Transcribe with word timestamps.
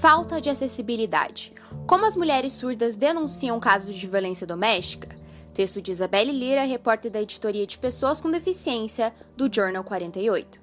Falta 0.00 0.40
de 0.40 0.48
acessibilidade. 0.48 1.52
Como 1.86 2.06
as 2.06 2.16
mulheres 2.16 2.54
surdas 2.54 2.96
denunciam 2.96 3.60
casos 3.60 3.94
de 3.94 4.06
violência 4.06 4.46
doméstica? 4.46 5.14
Texto 5.52 5.82
de 5.82 5.90
Isabelle 5.90 6.32
Lira, 6.32 6.64
repórter 6.64 7.10
da 7.10 7.20
editoria 7.20 7.66
de 7.66 7.76
Pessoas 7.76 8.18
com 8.18 8.30
Deficiência, 8.30 9.12
do 9.36 9.46
Journal 9.54 9.84
48. 9.84 10.58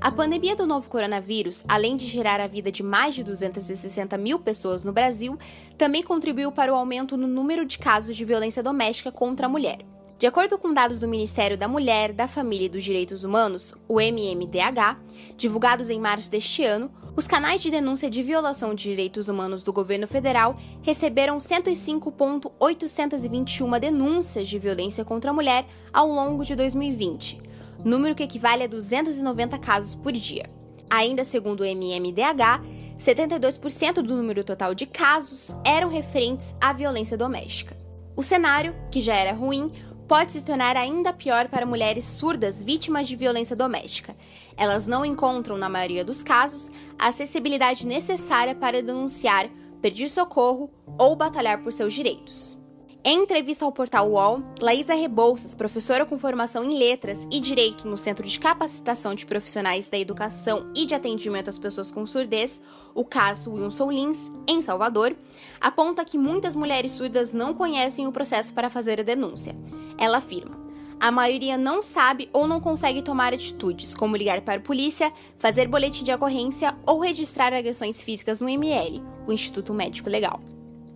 A 0.00 0.10
pandemia 0.10 0.56
do 0.56 0.66
novo 0.66 0.90
coronavírus, 0.90 1.62
além 1.68 1.96
de 1.96 2.04
gerar 2.06 2.40
a 2.40 2.48
vida 2.48 2.72
de 2.72 2.82
mais 2.82 3.14
de 3.14 3.22
260 3.22 4.18
mil 4.18 4.40
pessoas 4.40 4.82
no 4.82 4.92
Brasil, 4.92 5.38
também 5.78 6.02
contribuiu 6.02 6.50
para 6.50 6.72
o 6.72 6.76
aumento 6.76 7.16
no 7.16 7.28
número 7.28 7.64
de 7.64 7.78
casos 7.78 8.16
de 8.16 8.24
violência 8.24 8.60
doméstica 8.60 9.12
contra 9.12 9.46
a 9.46 9.48
mulher. 9.48 9.91
De 10.22 10.28
acordo 10.28 10.56
com 10.56 10.72
dados 10.72 11.00
do 11.00 11.08
Ministério 11.08 11.58
da 11.58 11.66
Mulher, 11.66 12.12
da 12.12 12.28
Família 12.28 12.66
e 12.66 12.68
dos 12.68 12.84
Direitos 12.84 13.24
Humanos, 13.24 13.74
o 13.88 14.00
MMDH, 14.00 14.96
divulgados 15.36 15.90
em 15.90 15.98
março 15.98 16.30
deste 16.30 16.62
ano, 16.62 16.92
os 17.16 17.26
canais 17.26 17.60
de 17.60 17.72
denúncia 17.72 18.08
de 18.08 18.22
violação 18.22 18.72
de 18.72 18.84
direitos 18.84 19.26
humanos 19.26 19.64
do 19.64 19.72
governo 19.72 20.06
federal 20.06 20.56
receberam 20.80 21.38
105.821 21.38 23.80
denúncias 23.80 24.48
de 24.48 24.60
violência 24.60 25.04
contra 25.04 25.32
a 25.32 25.34
mulher 25.34 25.66
ao 25.92 26.06
longo 26.06 26.44
de 26.44 26.54
2020, 26.54 27.40
número 27.84 28.14
que 28.14 28.22
equivale 28.22 28.62
a 28.62 28.68
290 28.68 29.58
casos 29.58 29.96
por 29.96 30.12
dia. 30.12 30.48
Ainda 30.88 31.24
segundo 31.24 31.62
o 31.62 31.66
MMDH, 31.66 32.62
72% 32.96 33.94
do 33.94 34.14
número 34.14 34.44
total 34.44 34.72
de 34.72 34.86
casos 34.86 35.56
eram 35.66 35.88
referentes 35.88 36.54
à 36.60 36.72
violência 36.72 37.18
doméstica. 37.18 37.82
O 38.14 38.22
cenário, 38.22 38.74
que 38.90 39.00
já 39.00 39.16
era 39.16 39.32
ruim, 39.32 39.72
pode 40.12 40.32
se 40.32 40.44
tornar 40.44 40.76
ainda 40.76 41.10
pior 41.10 41.48
para 41.48 41.64
mulheres 41.64 42.04
surdas 42.04 42.62
vítimas 42.62 43.08
de 43.08 43.16
violência 43.16 43.56
doméstica. 43.56 44.14
Elas 44.58 44.86
não 44.86 45.06
encontram, 45.06 45.56
na 45.56 45.70
maioria 45.70 46.04
dos 46.04 46.22
casos, 46.22 46.70
a 46.98 47.08
acessibilidade 47.08 47.86
necessária 47.86 48.54
para 48.54 48.82
denunciar, 48.82 49.48
pedir 49.80 50.10
socorro 50.10 50.70
ou 50.98 51.16
batalhar 51.16 51.62
por 51.62 51.72
seus 51.72 51.94
direitos. 51.94 52.61
Em 53.04 53.24
entrevista 53.24 53.64
ao 53.64 53.72
portal 53.72 54.08
UOL, 54.08 54.44
Laísa 54.60 54.94
Rebouças, 54.94 55.56
professora 55.56 56.06
com 56.06 56.16
formação 56.16 56.62
em 56.62 56.78
Letras 56.78 57.26
e 57.32 57.40
Direito 57.40 57.88
no 57.88 57.98
Centro 57.98 58.24
de 58.24 58.38
Capacitação 58.38 59.12
de 59.12 59.26
Profissionais 59.26 59.88
da 59.88 59.98
Educação 59.98 60.70
e 60.72 60.86
de 60.86 60.94
Atendimento 60.94 61.50
às 61.50 61.58
Pessoas 61.58 61.90
com 61.90 62.06
Surdez, 62.06 62.62
o 62.94 63.04
caso 63.04 63.50
Wilson 63.50 63.90
Lins, 63.90 64.30
em 64.46 64.62
Salvador, 64.62 65.16
aponta 65.60 66.04
que 66.04 66.16
muitas 66.16 66.54
mulheres 66.54 66.92
surdas 66.92 67.32
não 67.32 67.52
conhecem 67.54 68.06
o 68.06 68.12
processo 68.12 68.54
para 68.54 68.70
fazer 68.70 69.00
a 69.00 69.02
denúncia. 69.02 69.56
Ela 69.98 70.18
afirma: 70.18 70.56
a 71.00 71.10
maioria 71.10 71.58
não 71.58 71.82
sabe 71.82 72.30
ou 72.32 72.46
não 72.46 72.60
consegue 72.60 73.02
tomar 73.02 73.34
atitudes, 73.34 73.96
como 73.96 74.16
ligar 74.16 74.42
para 74.42 74.60
a 74.60 74.64
polícia, 74.64 75.12
fazer 75.38 75.66
boletim 75.66 76.04
de 76.04 76.12
ocorrência 76.12 76.72
ou 76.86 77.00
registrar 77.00 77.52
agressões 77.52 78.00
físicas 78.00 78.38
no 78.38 78.48
ML, 78.48 79.02
o 79.26 79.32
Instituto 79.32 79.74
Médico 79.74 80.08
Legal. 80.08 80.51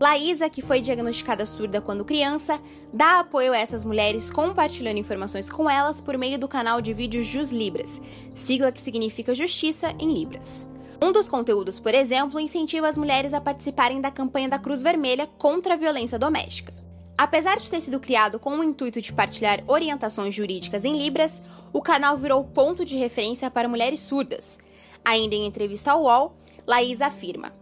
Laísa, 0.00 0.48
que 0.48 0.62
foi 0.62 0.80
diagnosticada 0.80 1.44
surda 1.44 1.78
quando 1.78 2.06
criança, 2.06 2.58
dá 2.90 3.20
apoio 3.20 3.52
a 3.52 3.58
essas 3.58 3.84
mulheres 3.84 4.30
compartilhando 4.30 4.98
informações 4.98 5.50
com 5.50 5.68
elas 5.68 6.00
por 6.00 6.16
meio 6.16 6.38
do 6.38 6.48
canal 6.48 6.80
de 6.80 6.94
vídeos 6.94 7.26
Jus 7.26 7.50
Libras, 7.50 8.00
sigla 8.34 8.72
que 8.72 8.80
significa 8.80 9.34
Justiça 9.34 9.94
em 9.98 10.10
Libras. 10.10 10.66
Um 11.02 11.12
dos 11.12 11.28
conteúdos, 11.28 11.78
por 11.78 11.94
exemplo, 11.94 12.40
incentiva 12.40 12.88
as 12.88 12.96
mulheres 12.96 13.34
a 13.34 13.42
participarem 13.42 14.00
da 14.00 14.10
campanha 14.10 14.48
da 14.48 14.58
Cruz 14.58 14.80
Vermelha 14.80 15.26
contra 15.36 15.74
a 15.74 15.76
violência 15.76 16.18
doméstica. 16.18 16.72
Apesar 17.18 17.58
de 17.58 17.70
ter 17.70 17.82
sido 17.82 18.00
criado 18.00 18.38
com 18.38 18.58
o 18.58 18.64
intuito 18.64 19.02
de 19.02 19.12
partilhar 19.12 19.62
orientações 19.66 20.34
jurídicas 20.34 20.86
em 20.86 20.96
Libras, 20.96 21.42
o 21.74 21.82
canal 21.82 22.16
virou 22.16 22.42
ponto 22.42 22.86
de 22.86 22.96
referência 22.96 23.50
para 23.50 23.68
mulheres 23.68 24.00
surdas. 24.00 24.58
Ainda 25.04 25.34
em 25.34 25.44
entrevista 25.44 25.92
ao 25.92 26.04
UOL, 26.04 26.36
Laís 26.66 27.02
afirma: 27.02 27.59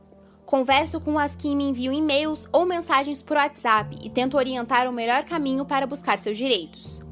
Converso 0.49 0.99
com 0.99 1.19
as 1.19 1.37
que 1.37 1.55
me 1.55 1.65
enviam 1.65 1.93
e-mails 1.93 2.49
ou 2.51 2.65
mensagens 2.65 3.23
por 3.23 3.37
WhatsApp 3.37 3.95
e 4.03 4.09
tento 4.09 4.35
orientar 4.35 4.89
o 4.89 4.93
melhor 4.93 5.25
caminho 5.25 5.67
para 5.67 5.87
buscar 5.87 6.19
seus 6.19 6.39
direitos. 6.39 7.03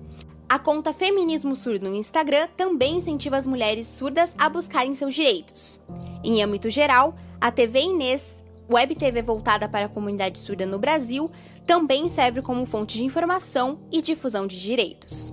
A 0.49 0.59
conta 0.59 0.95
Feminismo 0.95 1.55
Surdo 1.55 1.87
no 1.87 1.95
Instagram 1.95 2.49
também 2.57 2.97
incentiva 2.97 3.37
as 3.37 3.47
mulheres 3.47 3.89
surdas 3.89 4.35
a 4.39 4.49
buscarem 4.49 4.95
seus 4.95 5.13
direitos. 5.13 5.79
Em 6.25 6.43
âmbito 6.43 6.71
geral, 6.71 7.15
a 7.39 7.51
TV 7.51 7.81
Inês, 7.81 8.43
web 8.71 8.95
TV 8.95 9.21
voltada 9.21 9.69
para 9.69 9.85
a 9.85 9.91
comunidade 9.91 10.39
surda 10.39 10.65
no 10.65 10.79
Brasil, 10.79 11.31
também 11.67 12.09
serve 12.09 12.41
como 12.41 12.65
fonte 12.65 12.97
de 12.97 13.05
informação 13.05 13.81
e 13.93 14.01
difusão 14.01 14.47
de 14.47 14.59
direitos. 14.59 15.31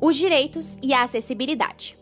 Os 0.00 0.16
direitos 0.16 0.76
e 0.82 0.92
a 0.92 1.04
acessibilidade. 1.04 1.96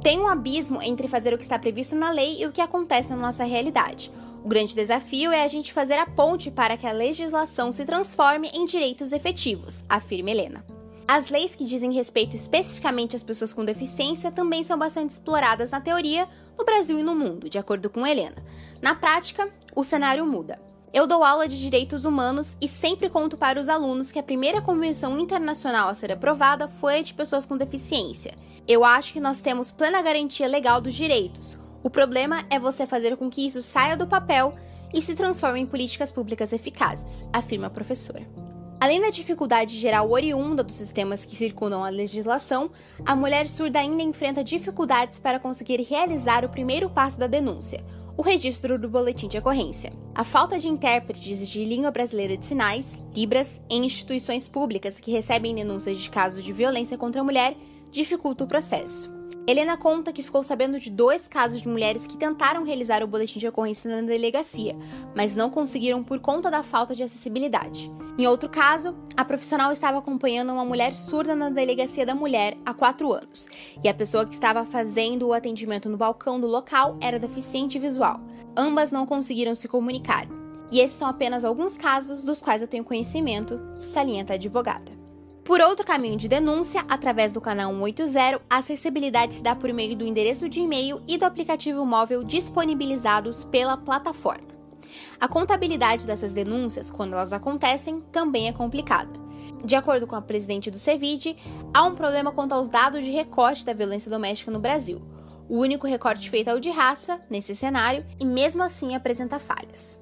Tem 0.03 0.19
um 0.19 0.27
abismo 0.27 0.83
entre 0.83 1.07
fazer 1.07 1.33
o 1.33 1.37
que 1.37 1.43
está 1.43 1.57
previsto 1.57 1.95
na 1.95 2.11
lei 2.11 2.41
e 2.41 2.45
o 2.45 2.51
que 2.51 2.61
acontece 2.61 3.09
na 3.09 3.15
nossa 3.15 3.43
realidade. 3.43 4.11
O 4.43 4.47
grande 4.49 4.75
desafio 4.75 5.31
é 5.31 5.41
a 5.41 5.47
gente 5.47 5.71
fazer 5.71 5.93
a 5.93 6.05
ponte 6.05 6.51
para 6.51 6.75
que 6.75 6.85
a 6.85 6.91
legislação 6.91 7.71
se 7.71 7.85
transforme 7.85 8.49
em 8.53 8.65
direitos 8.65 9.13
efetivos, 9.13 9.85
afirma 9.87 10.31
Helena. 10.31 10.65
As 11.07 11.29
leis 11.29 11.55
que 11.55 11.63
dizem 11.63 11.93
respeito 11.93 12.35
especificamente 12.35 13.15
às 13.15 13.23
pessoas 13.23 13.53
com 13.53 13.63
deficiência 13.63 14.31
também 14.31 14.61
são 14.61 14.77
bastante 14.77 15.11
exploradas 15.11 15.71
na 15.71 15.79
teoria, 15.79 16.27
no 16.57 16.65
Brasil 16.65 16.99
e 16.99 17.03
no 17.03 17.15
mundo, 17.15 17.49
de 17.49 17.57
acordo 17.57 17.89
com 17.89 18.05
Helena. 18.05 18.43
Na 18.81 18.93
prática, 18.93 19.49
o 19.73 19.81
cenário 19.81 20.25
muda. 20.25 20.61
Eu 20.93 21.07
dou 21.07 21.23
aula 21.23 21.47
de 21.47 21.57
direitos 21.57 22.03
humanos 22.03 22.57
e 22.61 22.67
sempre 22.67 23.09
conto 23.09 23.37
para 23.37 23.61
os 23.61 23.69
alunos 23.69 24.11
que 24.11 24.19
a 24.19 24.23
primeira 24.23 24.61
convenção 24.61 25.17
internacional 25.17 25.87
a 25.87 25.93
ser 25.93 26.11
aprovada 26.11 26.67
foi 26.67 26.99
a 26.99 27.01
de 27.01 27.13
pessoas 27.13 27.45
com 27.45 27.55
deficiência. 27.55 28.37
Eu 28.67 28.83
acho 28.83 29.13
que 29.13 29.21
nós 29.21 29.39
temos 29.39 29.71
plena 29.71 30.01
garantia 30.01 30.47
legal 30.47 30.81
dos 30.81 30.93
direitos, 30.93 31.57
o 31.83 31.89
problema 31.89 32.45
é 32.49 32.57
você 32.57 32.87
fazer 32.87 33.17
com 33.17 33.29
que 33.29 33.45
isso 33.45 33.61
saia 33.61 33.97
do 33.97 34.07
papel 34.07 34.53
e 34.93 35.01
se 35.01 35.15
transforme 35.15 35.59
em 35.59 35.65
políticas 35.65 36.13
públicas 36.13 36.53
eficazes, 36.53 37.25
afirma 37.33 37.67
a 37.67 37.69
professora. 37.69 38.25
Além 38.79 39.01
da 39.01 39.09
dificuldade 39.09 39.77
geral 39.77 40.09
oriunda 40.09 40.63
dos 40.63 40.75
sistemas 40.75 41.25
que 41.25 41.35
circundam 41.35 41.83
a 41.83 41.89
legislação, 41.89 42.71
a 43.05 43.15
mulher 43.15 43.47
surda 43.47 43.79
ainda 43.79 44.01
enfrenta 44.01 44.43
dificuldades 44.43 45.19
para 45.19 45.39
conseguir 45.39 45.81
realizar 45.81 46.45
o 46.45 46.49
primeiro 46.49 46.89
passo 46.89 47.19
da 47.19 47.27
denúncia, 47.27 47.83
o 48.15 48.21
registro 48.21 48.79
do 48.79 48.87
boletim 48.89 49.27
de 49.27 49.37
ocorrência. 49.37 49.91
A 50.15 50.23
falta 50.23 50.59
de 50.59 50.67
intérpretes 50.69 51.47
de 51.49 51.65
língua 51.65 51.91
brasileira 51.91 52.37
de 52.37 52.45
sinais, 52.45 53.01
Libras, 53.13 53.61
em 53.69 53.85
instituições 53.85 54.47
públicas 54.47 54.99
que 54.99 55.11
recebem 55.11 55.55
denúncias 55.55 55.99
de 55.99 56.09
casos 56.09 56.43
de 56.43 56.53
violência 56.53 56.97
contra 56.97 57.21
a 57.21 57.23
mulher 57.23 57.55
dificulta 57.91 58.43
o 58.43 58.47
processo. 58.47 59.12
Helena 59.45 59.75
conta 59.75 60.13
que 60.13 60.23
ficou 60.23 60.41
sabendo 60.41 60.79
de 60.79 60.89
dois 60.89 61.27
casos 61.27 61.61
de 61.61 61.67
mulheres 61.67 62.07
que 62.07 62.15
tentaram 62.15 62.63
realizar 62.63 63.03
o 63.03 63.07
boletim 63.07 63.39
de 63.39 63.47
ocorrência 63.47 63.93
na 63.93 64.07
delegacia, 64.07 64.73
mas 65.13 65.35
não 65.35 65.49
conseguiram 65.49 66.01
por 66.01 66.17
conta 66.21 66.49
da 66.49 66.63
falta 66.63 66.95
de 66.95 67.03
acessibilidade. 67.03 67.91
Em 68.17 68.25
outro 68.25 68.47
caso, 68.47 68.95
a 69.17 69.25
profissional 69.25 69.69
estava 69.73 69.97
acompanhando 69.97 70.53
uma 70.53 70.63
mulher 70.63 70.93
surda 70.93 71.35
na 71.35 71.49
delegacia 71.49 72.05
da 72.05 72.15
mulher 72.15 72.57
há 72.65 72.73
quatro 72.73 73.11
anos, 73.11 73.49
e 73.83 73.89
a 73.89 73.93
pessoa 73.93 74.25
que 74.25 74.33
estava 74.33 74.63
fazendo 74.65 75.27
o 75.27 75.33
atendimento 75.33 75.89
no 75.89 75.97
balcão 75.97 76.39
do 76.39 76.47
local 76.47 76.97
era 77.01 77.19
deficiente 77.19 77.77
visual. 77.77 78.21
Ambas 78.55 78.91
não 78.91 79.05
conseguiram 79.05 79.55
se 79.55 79.67
comunicar. 79.67 80.25
E 80.71 80.79
esses 80.79 80.95
são 80.95 81.07
apenas 81.07 81.43
alguns 81.43 81.77
casos 81.77 82.23
dos 82.23 82.41
quais 82.41 82.61
eu 82.61 82.67
tenho 82.67 82.85
conhecimento, 82.85 83.59
salienta 83.75 84.33
a 84.33 84.35
advogada. 84.35 85.02
Por 85.43 85.59
outro 85.59 85.85
caminho 85.85 86.17
de 86.17 86.29
denúncia, 86.29 86.85
através 86.87 87.33
do 87.33 87.41
canal 87.41 87.73
180, 87.73 88.41
a 88.49 88.57
acessibilidade 88.57 89.35
se 89.35 89.43
dá 89.43 89.53
por 89.53 89.73
meio 89.73 89.93
do 89.93 90.05
endereço 90.05 90.47
de 90.47 90.61
e-mail 90.61 91.01
e 91.05 91.17
do 91.17 91.25
aplicativo 91.25 91.85
móvel 91.85 92.23
disponibilizados 92.23 93.43
pela 93.45 93.75
plataforma. 93.75 94.47
A 95.19 95.27
contabilidade 95.27 96.07
dessas 96.07 96.31
denúncias, 96.31 96.89
quando 96.89 97.13
elas 97.13 97.33
acontecem, 97.33 97.99
também 98.09 98.47
é 98.47 98.53
complicada. 98.53 99.11
De 99.65 99.75
acordo 99.75 100.07
com 100.07 100.15
a 100.15 100.21
presidente 100.21 100.71
do 100.71 100.79
CEVID, 100.79 101.35
há 101.73 101.83
um 101.83 101.95
problema 101.95 102.31
quanto 102.31 102.53
aos 102.53 102.69
dados 102.69 103.03
de 103.03 103.11
recorte 103.11 103.65
da 103.65 103.73
violência 103.73 104.09
doméstica 104.09 104.49
no 104.49 104.59
Brasil. 104.59 105.01
O 105.49 105.57
único 105.57 105.85
recorte 105.85 106.29
feito 106.29 106.49
é 106.49 106.53
o 106.53 106.59
de 106.59 106.69
raça, 106.69 107.21
nesse 107.29 107.53
cenário, 107.53 108.05
e 108.17 108.25
mesmo 108.25 108.63
assim 108.63 108.95
apresenta 108.95 109.39
falhas. 109.39 109.99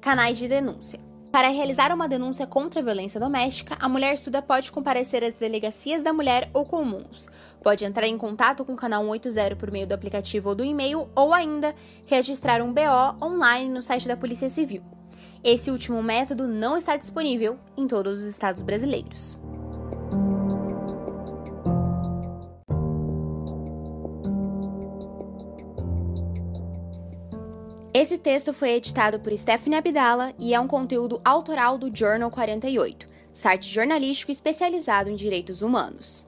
Canais 0.00 0.38
de 0.38 0.46
denúncia. 0.46 1.05
Para 1.36 1.48
realizar 1.48 1.92
uma 1.92 2.08
denúncia 2.08 2.46
contra 2.46 2.80
a 2.80 2.82
violência 2.82 3.20
doméstica, 3.20 3.76
a 3.78 3.90
mulher 3.90 4.16
surda 4.16 4.40
pode 4.40 4.72
comparecer 4.72 5.22
às 5.22 5.34
delegacias 5.34 6.00
da 6.00 6.10
mulher 6.10 6.48
ou 6.54 6.64
comuns. 6.64 7.28
Pode 7.62 7.84
entrar 7.84 8.06
em 8.06 8.16
contato 8.16 8.64
com 8.64 8.72
o 8.72 8.76
canal 8.76 9.04
180 9.04 9.54
por 9.54 9.70
meio 9.70 9.86
do 9.86 9.92
aplicativo 9.92 10.48
ou 10.48 10.54
do 10.54 10.64
e-mail, 10.64 11.10
ou 11.14 11.34
ainda 11.34 11.74
registrar 12.06 12.62
um 12.62 12.72
BO 12.72 13.22
online 13.22 13.68
no 13.68 13.82
site 13.82 14.08
da 14.08 14.16
Polícia 14.16 14.48
Civil. 14.48 14.82
Esse 15.44 15.70
último 15.70 16.02
método 16.02 16.48
não 16.48 16.74
está 16.74 16.96
disponível 16.96 17.58
em 17.76 17.86
todos 17.86 18.16
os 18.16 18.24
estados 18.24 18.62
brasileiros. 18.62 19.36
Esse 27.98 28.18
texto 28.18 28.52
foi 28.52 28.72
editado 28.72 29.18
por 29.18 29.34
Stephanie 29.34 29.78
Abdala 29.78 30.34
e 30.38 30.52
é 30.52 30.60
um 30.60 30.68
conteúdo 30.68 31.18
autoral 31.24 31.78
do 31.78 31.90
Journal 31.90 32.30
48, 32.30 33.08
site 33.32 33.72
jornalístico 33.72 34.30
especializado 34.30 35.08
em 35.08 35.16
direitos 35.16 35.62
humanos. 35.62 36.25